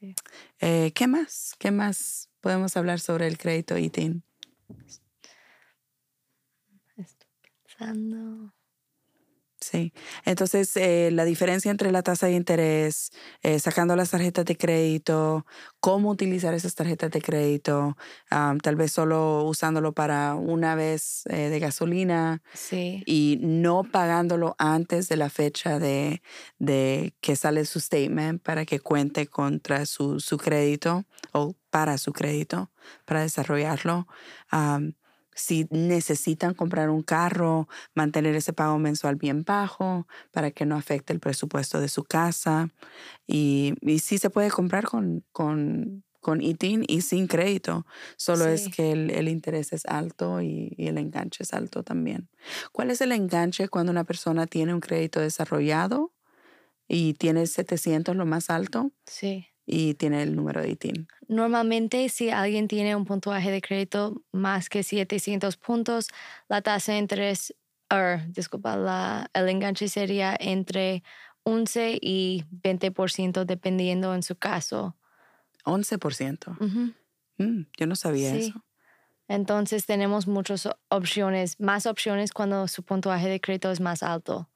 Sí. 0.00 0.14
Eh, 0.60 0.92
¿Qué 0.94 1.06
más? 1.06 1.54
¿Qué 1.58 1.70
más 1.70 2.28
podemos 2.40 2.76
hablar 2.76 3.00
sobre 3.00 3.26
el 3.26 3.38
crédito 3.38 3.76
ITIN? 3.76 4.22
Estoy 6.96 7.28
pensando. 7.64 8.52
Sí. 9.70 9.92
Entonces, 10.24 10.74
eh, 10.78 11.10
la 11.12 11.26
diferencia 11.26 11.70
entre 11.70 11.92
la 11.92 12.02
tasa 12.02 12.26
de 12.26 12.32
interés, 12.32 13.10
eh, 13.42 13.58
sacando 13.58 13.96
las 13.96 14.10
tarjetas 14.10 14.46
de 14.46 14.56
crédito, 14.56 15.44
cómo 15.80 16.08
utilizar 16.08 16.54
esas 16.54 16.74
tarjetas 16.74 17.10
de 17.10 17.20
crédito, 17.20 17.98
tal 18.30 18.76
vez 18.76 18.92
solo 18.92 19.44
usándolo 19.44 19.92
para 19.92 20.36
una 20.36 20.74
vez 20.74 21.24
eh, 21.26 21.50
de 21.50 21.58
gasolina 21.58 22.42
y 23.04 23.38
no 23.42 23.84
pagándolo 23.84 24.56
antes 24.58 25.10
de 25.10 25.16
la 25.18 25.28
fecha 25.28 25.78
de, 25.78 26.22
de, 26.58 27.12
que 27.20 27.36
sale 27.36 27.66
su 27.66 27.78
statement 27.78 28.42
para 28.42 28.64
que 28.64 28.80
cuente 28.80 29.26
contra 29.26 29.84
su, 29.84 30.18
su 30.18 30.38
crédito 30.38 31.04
o 31.32 31.54
para 31.68 31.98
su 31.98 32.14
crédito, 32.14 32.70
para 33.04 33.20
desarrollarlo 33.20 34.06
si 35.38 35.68
necesitan 35.70 36.52
comprar 36.52 36.90
un 36.90 37.02
carro, 37.02 37.68
mantener 37.94 38.34
ese 38.34 38.52
pago 38.52 38.78
mensual 38.78 39.14
bien 39.14 39.44
bajo 39.44 40.08
para 40.32 40.50
que 40.50 40.66
no 40.66 40.76
afecte 40.76 41.12
el 41.12 41.20
presupuesto 41.20 41.80
de 41.80 41.88
su 41.88 42.02
casa. 42.02 42.70
Y, 43.26 43.74
y 43.80 44.00
sí 44.00 44.18
se 44.18 44.30
puede 44.30 44.50
comprar 44.50 44.84
con, 44.84 45.24
con, 45.30 46.02
con 46.20 46.42
ITIN 46.42 46.84
y 46.88 47.02
sin 47.02 47.28
crédito, 47.28 47.86
solo 48.16 48.46
es 48.46 48.68
que 48.68 48.90
el, 48.90 49.10
el, 49.10 49.28
interés 49.28 49.72
es 49.72 49.86
alto 49.86 50.42
y, 50.42 50.74
y, 50.76 50.88
el 50.88 50.98
enganche 50.98 51.44
es 51.44 51.54
alto 51.54 51.84
también. 51.84 52.28
¿Cuál 52.72 52.90
es 52.90 53.00
el 53.00 53.12
enganche 53.12 53.68
cuando 53.68 53.92
una 53.92 54.04
persona 54.04 54.46
tiene 54.46 54.74
un 54.74 54.80
crédito 54.80 55.20
desarrollado 55.20 56.12
y 56.88 57.14
tiene 57.14 57.46
700 57.46 58.16
lo 58.16 58.26
más 58.26 58.50
alto? 58.50 58.90
Sí 59.06 59.47
y 59.70 59.92
tiene 59.94 60.22
el 60.22 60.34
número 60.34 60.62
de 60.62 60.70
ITIN. 60.70 61.06
Normalmente, 61.28 62.08
si 62.08 62.30
alguien 62.30 62.68
tiene 62.68 62.96
un 62.96 63.04
puntuaje 63.04 63.50
de 63.50 63.60
crédito 63.60 64.22
más 64.32 64.70
que 64.70 64.82
700 64.82 65.58
puntos, 65.58 66.08
la 66.48 66.62
tasa 66.62 66.92
de 66.92 66.98
interés, 66.98 67.54
or, 67.90 68.22
disculpa, 68.28 68.76
la, 68.76 69.30
el 69.34 69.46
enganche 69.50 69.88
sería 69.88 70.34
entre 70.40 71.02
11 71.42 71.98
y 72.00 72.44
20% 72.62 73.44
dependiendo 73.44 74.14
en 74.14 74.22
su 74.22 74.36
caso. 74.36 74.96
11%. 75.64 76.96
Mm, 77.36 77.60
yo 77.78 77.86
no 77.86 77.94
sabía 77.94 78.34
eso. 78.34 78.64
Entonces 79.28 79.84
tenemos 79.84 80.26
muchas 80.26 80.66
opciones, 80.88 81.60
más 81.60 81.84
opciones 81.84 82.32
cuando 82.32 82.66
su 82.68 82.82
puntuaje 82.82 83.28
de 83.28 83.38
crédito 83.38 83.70
es 83.70 83.80
más 83.80 84.02
alto 84.02 84.48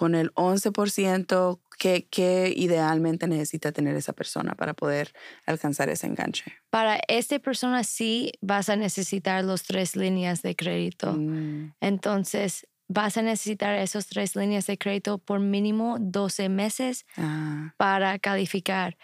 con 0.00 0.14
el 0.14 0.32
11%, 0.32 1.60
¿qué, 1.80 2.06
¿qué, 2.10 2.52
idealmente 2.54 3.26
necesita 3.26 3.72
tener 3.72 3.96
esa 3.96 4.12
persona 4.12 4.54
para 4.54 4.74
poder 4.74 5.12
alcanzar 5.46 5.88
ese 5.88 6.06
enganche? 6.06 6.44
Para 6.68 7.00
esta 7.08 7.38
persona 7.38 7.82
sí 7.84 8.32
vas 8.42 8.68
a 8.68 8.76
necesitar 8.76 9.42
las 9.44 9.62
tres 9.62 9.96
líneas 9.96 10.42
de 10.42 10.54
crédito. 10.54 11.14
Mm. 11.14 11.72
Entonces, 11.80 12.66
vas 12.86 13.16
a 13.16 13.22
necesitar 13.22 13.74
esas 13.76 14.06
tres 14.08 14.36
líneas 14.36 14.66
de 14.66 14.76
crédito 14.76 15.18
por 15.18 15.40
mínimo 15.40 15.96
12 15.98 16.50
meses 16.50 17.06
ah. 17.16 17.72
para 17.78 18.18
calificar. 18.18 18.98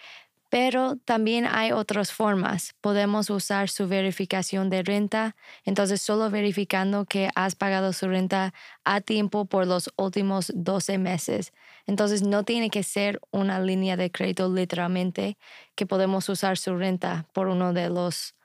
Pero 0.48 0.96
también 1.04 1.46
hay 1.46 1.72
otras 1.72 2.12
formas. 2.12 2.74
Podemos 2.80 3.30
usar 3.30 3.68
su 3.68 3.88
verificación 3.88 4.70
de 4.70 4.82
renta. 4.82 5.36
Entonces, 5.64 6.00
solo 6.02 6.30
verificando 6.30 7.04
que 7.04 7.30
has 7.34 7.54
pagado 7.54 7.92
su 7.92 8.08
renta 8.08 8.54
a 8.84 9.00
tiempo 9.00 9.46
por 9.46 9.66
los 9.66 9.92
últimos 9.96 10.52
12 10.54 10.98
meses. 10.98 11.52
Entonces, 11.86 12.22
no 12.22 12.44
tiene 12.44 12.70
que 12.70 12.82
ser 12.82 13.20
una 13.32 13.60
línea 13.60 13.96
de 13.96 14.10
crédito 14.10 14.52
literalmente 14.52 15.36
que 15.74 15.86
podemos 15.86 16.28
usar 16.28 16.58
su 16.58 16.76
renta 16.76 17.26
por 17.32 17.48
una 17.48 17.72
de 17.72 17.90
las 17.90 18.36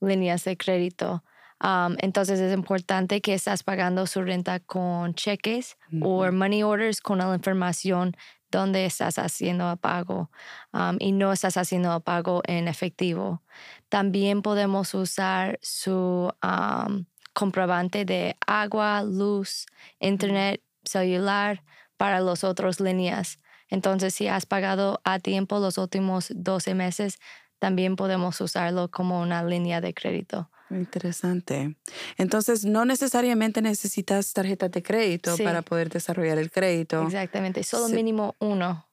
líneas 0.00 0.44
de 0.44 0.56
crédito. 0.56 1.22
Um, 1.62 1.96
entonces 2.00 2.38
es 2.38 2.52
importante 2.52 3.22
que 3.22 3.32
estás 3.32 3.62
pagando 3.62 4.06
su 4.06 4.20
renta 4.20 4.60
con 4.60 5.14
cheques 5.14 5.78
o 6.02 6.30
money 6.30 6.62
orders 6.62 7.00
con 7.00 7.16
la 7.16 7.34
información 7.34 8.14
donde 8.50 8.86
estás 8.86 9.18
haciendo 9.18 9.70
el 9.70 9.78
pago 9.78 10.30
um, 10.72 10.96
y 10.98 11.12
no 11.12 11.32
estás 11.32 11.56
haciendo 11.56 11.94
el 11.94 12.02
pago 12.02 12.42
en 12.46 12.68
efectivo. 12.68 13.42
También 13.88 14.42
podemos 14.42 14.94
usar 14.94 15.58
su 15.62 16.32
um, 16.42 17.04
comprobante 17.32 18.04
de 18.04 18.36
agua, 18.46 19.02
luz, 19.02 19.66
internet, 20.00 20.62
celular 20.84 21.62
para 21.96 22.20
las 22.20 22.44
otras 22.44 22.80
líneas. 22.80 23.38
Entonces, 23.68 24.14
si 24.14 24.28
has 24.28 24.46
pagado 24.46 25.00
a 25.04 25.18
tiempo 25.18 25.58
los 25.58 25.76
últimos 25.78 26.28
12 26.34 26.74
meses, 26.74 27.18
también 27.58 27.96
podemos 27.96 28.40
usarlo 28.40 28.90
como 28.90 29.20
una 29.20 29.42
línea 29.44 29.80
de 29.80 29.94
crédito. 29.94 30.50
Interesante. 30.70 31.76
Entonces, 32.16 32.64
no 32.64 32.84
necesariamente 32.84 33.62
necesitas 33.62 34.32
tarjeta 34.32 34.68
de 34.68 34.82
crédito 34.82 35.36
para 35.38 35.62
poder 35.62 35.88
desarrollar 35.88 36.38
el 36.38 36.50
crédito. 36.50 37.02
Exactamente, 37.02 37.62
solo 37.62 37.88
mínimo 37.88 38.34
uno. 38.40 38.84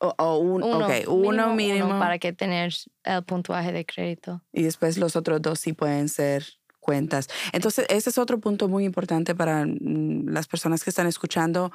O, 0.00 0.38
un, 0.38 0.62
uno, 0.62 0.88
uno 1.08 1.54
mínimo, 1.54 1.98
para 1.98 2.20
que 2.20 2.32
tener 2.32 2.72
el 3.02 3.24
puntuaje 3.24 3.72
de 3.72 3.84
crédito. 3.84 4.42
Y 4.52 4.62
después 4.62 4.96
los 4.96 5.16
otros 5.16 5.42
dos 5.42 5.58
sí 5.58 5.72
pueden 5.72 6.08
ser 6.08 6.46
cuentas. 6.78 7.28
Entonces, 7.52 7.84
ese 7.88 8.10
es 8.10 8.16
otro 8.16 8.38
punto 8.38 8.68
muy 8.68 8.84
importante 8.84 9.34
para 9.34 9.66
mm, 9.66 10.28
las 10.28 10.46
personas 10.46 10.84
que 10.84 10.90
están 10.90 11.08
escuchando. 11.08 11.72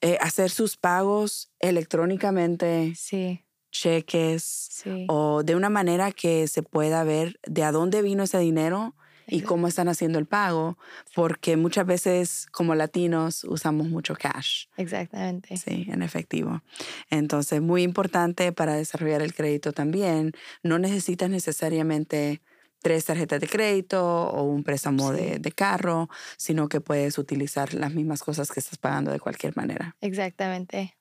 Eh, 0.00 0.16
hacer 0.20 0.48
sus 0.48 0.76
pagos 0.76 1.50
electrónicamente. 1.60 2.94
Sí 2.96 3.44
cheques 3.70 4.84
o 5.08 5.42
de 5.42 5.54
una 5.54 5.70
manera 5.70 6.12
que 6.12 6.48
se 6.48 6.62
pueda 6.62 7.04
ver 7.04 7.38
de 7.46 7.62
a 7.62 7.72
dónde 7.72 8.02
vino 8.02 8.24
ese 8.24 8.38
dinero 8.38 8.94
y 9.28 9.42
cómo 9.42 9.68
están 9.68 9.88
haciendo 9.88 10.18
el 10.18 10.26
pago, 10.26 10.78
porque 11.14 11.56
muchas 11.56 11.86
veces 11.86 12.46
como 12.50 12.74
latinos 12.74 13.44
usamos 13.44 13.88
mucho 13.88 14.14
cash. 14.14 14.66
Exactamente. 14.76 15.56
Sí, 15.56 15.86
en 15.88 16.02
efectivo. 16.02 16.62
Entonces, 17.10 17.60
muy 17.60 17.82
importante 17.82 18.52
para 18.52 18.74
desarrollar 18.74 19.22
el 19.22 19.34
crédito 19.34 19.72
también. 19.72 20.32
No 20.62 20.78
necesitas 20.78 21.28
necesariamente 21.30 22.40
tres 22.80 23.04
tarjetas 23.04 23.40
de 23.40 23.48
crédito 23.48 24.02
o 24.02 24.44
un 24.44 24.62
préstamo 24.64 25.12
de, 25.12 25.38
de, 25.38 25.52
carro, 25.52 26.08
sino 26.36 26.68
que 26.68 26.80
puedes 26.80 27.18
utilizar 27.18 27.74
las 27.74 27.92
mismas 27.92 28.22
cosas 28.22 28.50
que 28.50 28.60
estás 28.60 28.78
pagando 28.78 29.10
de 29.10 29.20
cualquier 29.20 29.56
manera. 29.56 29.96
Exactamente. 30.00 30.97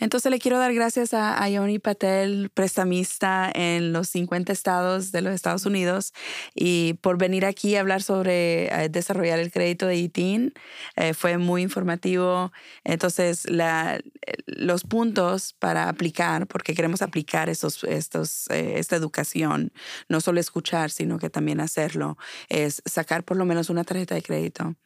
Entonces 0.00 0.30
le 0.30 0.38
quiero 0.38 0.58
dar 0.58 0.74
gracias 0.74 1.14
a, 1.14 1.48
Yoni 1.48 1.78
Patel, 1.78 2.50
prestamista 2.52 3.50
en 3.54 3.92
los 3.92 4.08
50 4.08 4.52
estados 4.52 5.12
de 5.12 5.22
los 5.22 5.32
Estados 5.34 5.66
Unidos, 5.66 6.12
y 6.54 6.94
por 6.94 7.18
venir 7.18 7.44
aquí 7.44 7.76
a 7.76 7.80
hablar 7.80 8.02
sobre 8.02 8.66
eh, 8.66 8.88
desarrollar 8.88 9.38
el 9.38 9.50
crédito 9.50 9.86
de 9.86 9.96
ITIN. 9.96 10.52
Eh, 10.96 11.14
fue 11.14 11.38
muy 11.38 11.62
informativo. 11.62 12.52
Entonces, 12.84 13.48
la, 13.48 14.00
los 14.46 14.84
puntos 14.84 15.54
para 15.58 15.88
aplicar, 15.88 16.46
porque 16.46 16.74
queremos 16.74 17.02
aplicar 17.02 17.48
estos, 17.48 17.84
eh, 17.84 18.74
esta 18.76 18.96
educación, 18.96 19.72
no 20.08 20.20
solo 20.20 20.40
escuchar, 20.40 20.90
sino 20.90 21.18
que 21.18 21.30
también 21.30 21.60
hacerlo, 21.60 22.18
es 22.48 22.82
sacar 22.84 23.24
por 23.24 23.36
lo 23.36 23.44
menos 23.44 23.70
una 23.70 23.84
tarjeta 23.84 24.14
de 24.14 24.22
crédito 24.22 24.76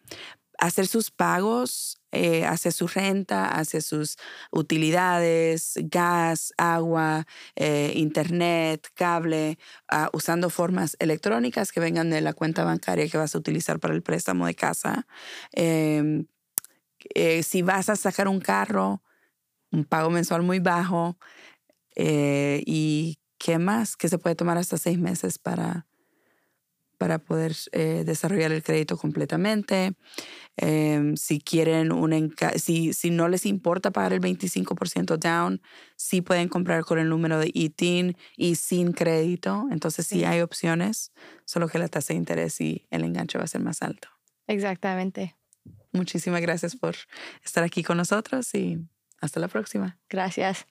hacer 0.61 0.87
sus 0.87 1.11
pagos 1.11 1.99
eh, 2.12 2.45
hacia 2.45 2.71
su 2.71 2.87
renta, 2.87 3.49
hacia 3.49 3.81
sus 3.81 4.17
utilidades, 4.52 5.75
gas, 5.85 6.52
agua, 6.59 7.26
eh, 7.57 7.93
internet, 7.97 8.88
cable, 8.95 9.59
ah, 9.88 10.11
usando 10.12 10.50
formas 10.50 10.97
electrónicas 11.00 11.73
que 11.73 11.81
vengan 11.81 12.11
de 12.11 12.21
la 12.21 12.35
cuenta 12.35 12.64
bancaria 12.64 13.09
que 13.09 13.17
vas 13.19 13.35
a 13.35 13.38
utilizar 13.38 13.81
para 13.81 13.95
el 13.95 14.02
préstamo 14.02 14.47
de 14.47 14.55
casa. 14.55 15.06
Em, 15.52 16.26
eh, 17.15 17.43
si 17.43 17.63
vas 17.63 17.89
a 17.89 17.97
sacar 17.97 18.28
un 18.28 18.41
carro, 18.41 19.02
un 19.73 19.84
pago 19.84 20.11
mensual 20.11 20.43
muy 20.43 20.58
bajo. 20.61 21.19
¿Y 21.97 23.19
qué 23.39 23.58
más? 23.58 23.97
Que 23.97 24.08
se 24.08 24.19
puede 24.19 24.37
tomar 24.37 24.58
hasta 24.58 24.78
seis 24.78 24.99
meses 24.99 25.39
para, 25.39 25.87
para 27.00 27.19
poder 27.19 27.56
desarrollar 27.73 28.52
el 28.52 28.63
crédito 28.63 28.99
completamente. 28.99 29.95
Em, 30.58 31.17
si 31.17 31.41
quieren 31.41 31.93
un 31.93 32.34
si, 32.56 32.93
si 32.93 33.10
no 33.10 33.26
les 33.28 33.47
importa 33.47 33.91
pagar 33.91 34.13
el 34.13 34.21
25% 34.21 35.17
down, 35.17 35.63
sí 35.97 36.21
pueden 36.21 36.50
comprar 36.50 36.84
con 36.84 36.99
el 36.99 37.08
número 37.08 37.39
de 37.39 37.50
ITIN 37.54 38.19
y 38.36 38.56
sin 38.56 38.93
crédito. 38.93 39.67
Entonces 39.71 40.06
sí. 40.06 40.25
hay 40.25 40.43
opciones, 40.43 41.13
solo 41.47 41.69
que 41.69 41.78
la 41.78 41.89
tasa 41.89 42.13
de 42.13 42.19
interés 42.19 42.60
y 42.60 42.86
el 42.91 43.04
enganche 43.04 43.39
va 43.39 43.45
a 43.45 43.47
ser 43.47 43.63
más 43.63 43.80
alto. 43.80 44.08
Exactamente. 44.47 45.36
Muchísimas 45.93 46.43
gracias 46.43 46.76
por 46.76 46.97
estar 47.43 47.65
aquí 47.65 47.82
con 47.82 47.97
nosotros 47.97 48.54
y 48.54 48.76
hasta 49.23 49.41
la 49.41 49.49
próxima. 49.49 49.99
Gracias. 50.10 50.67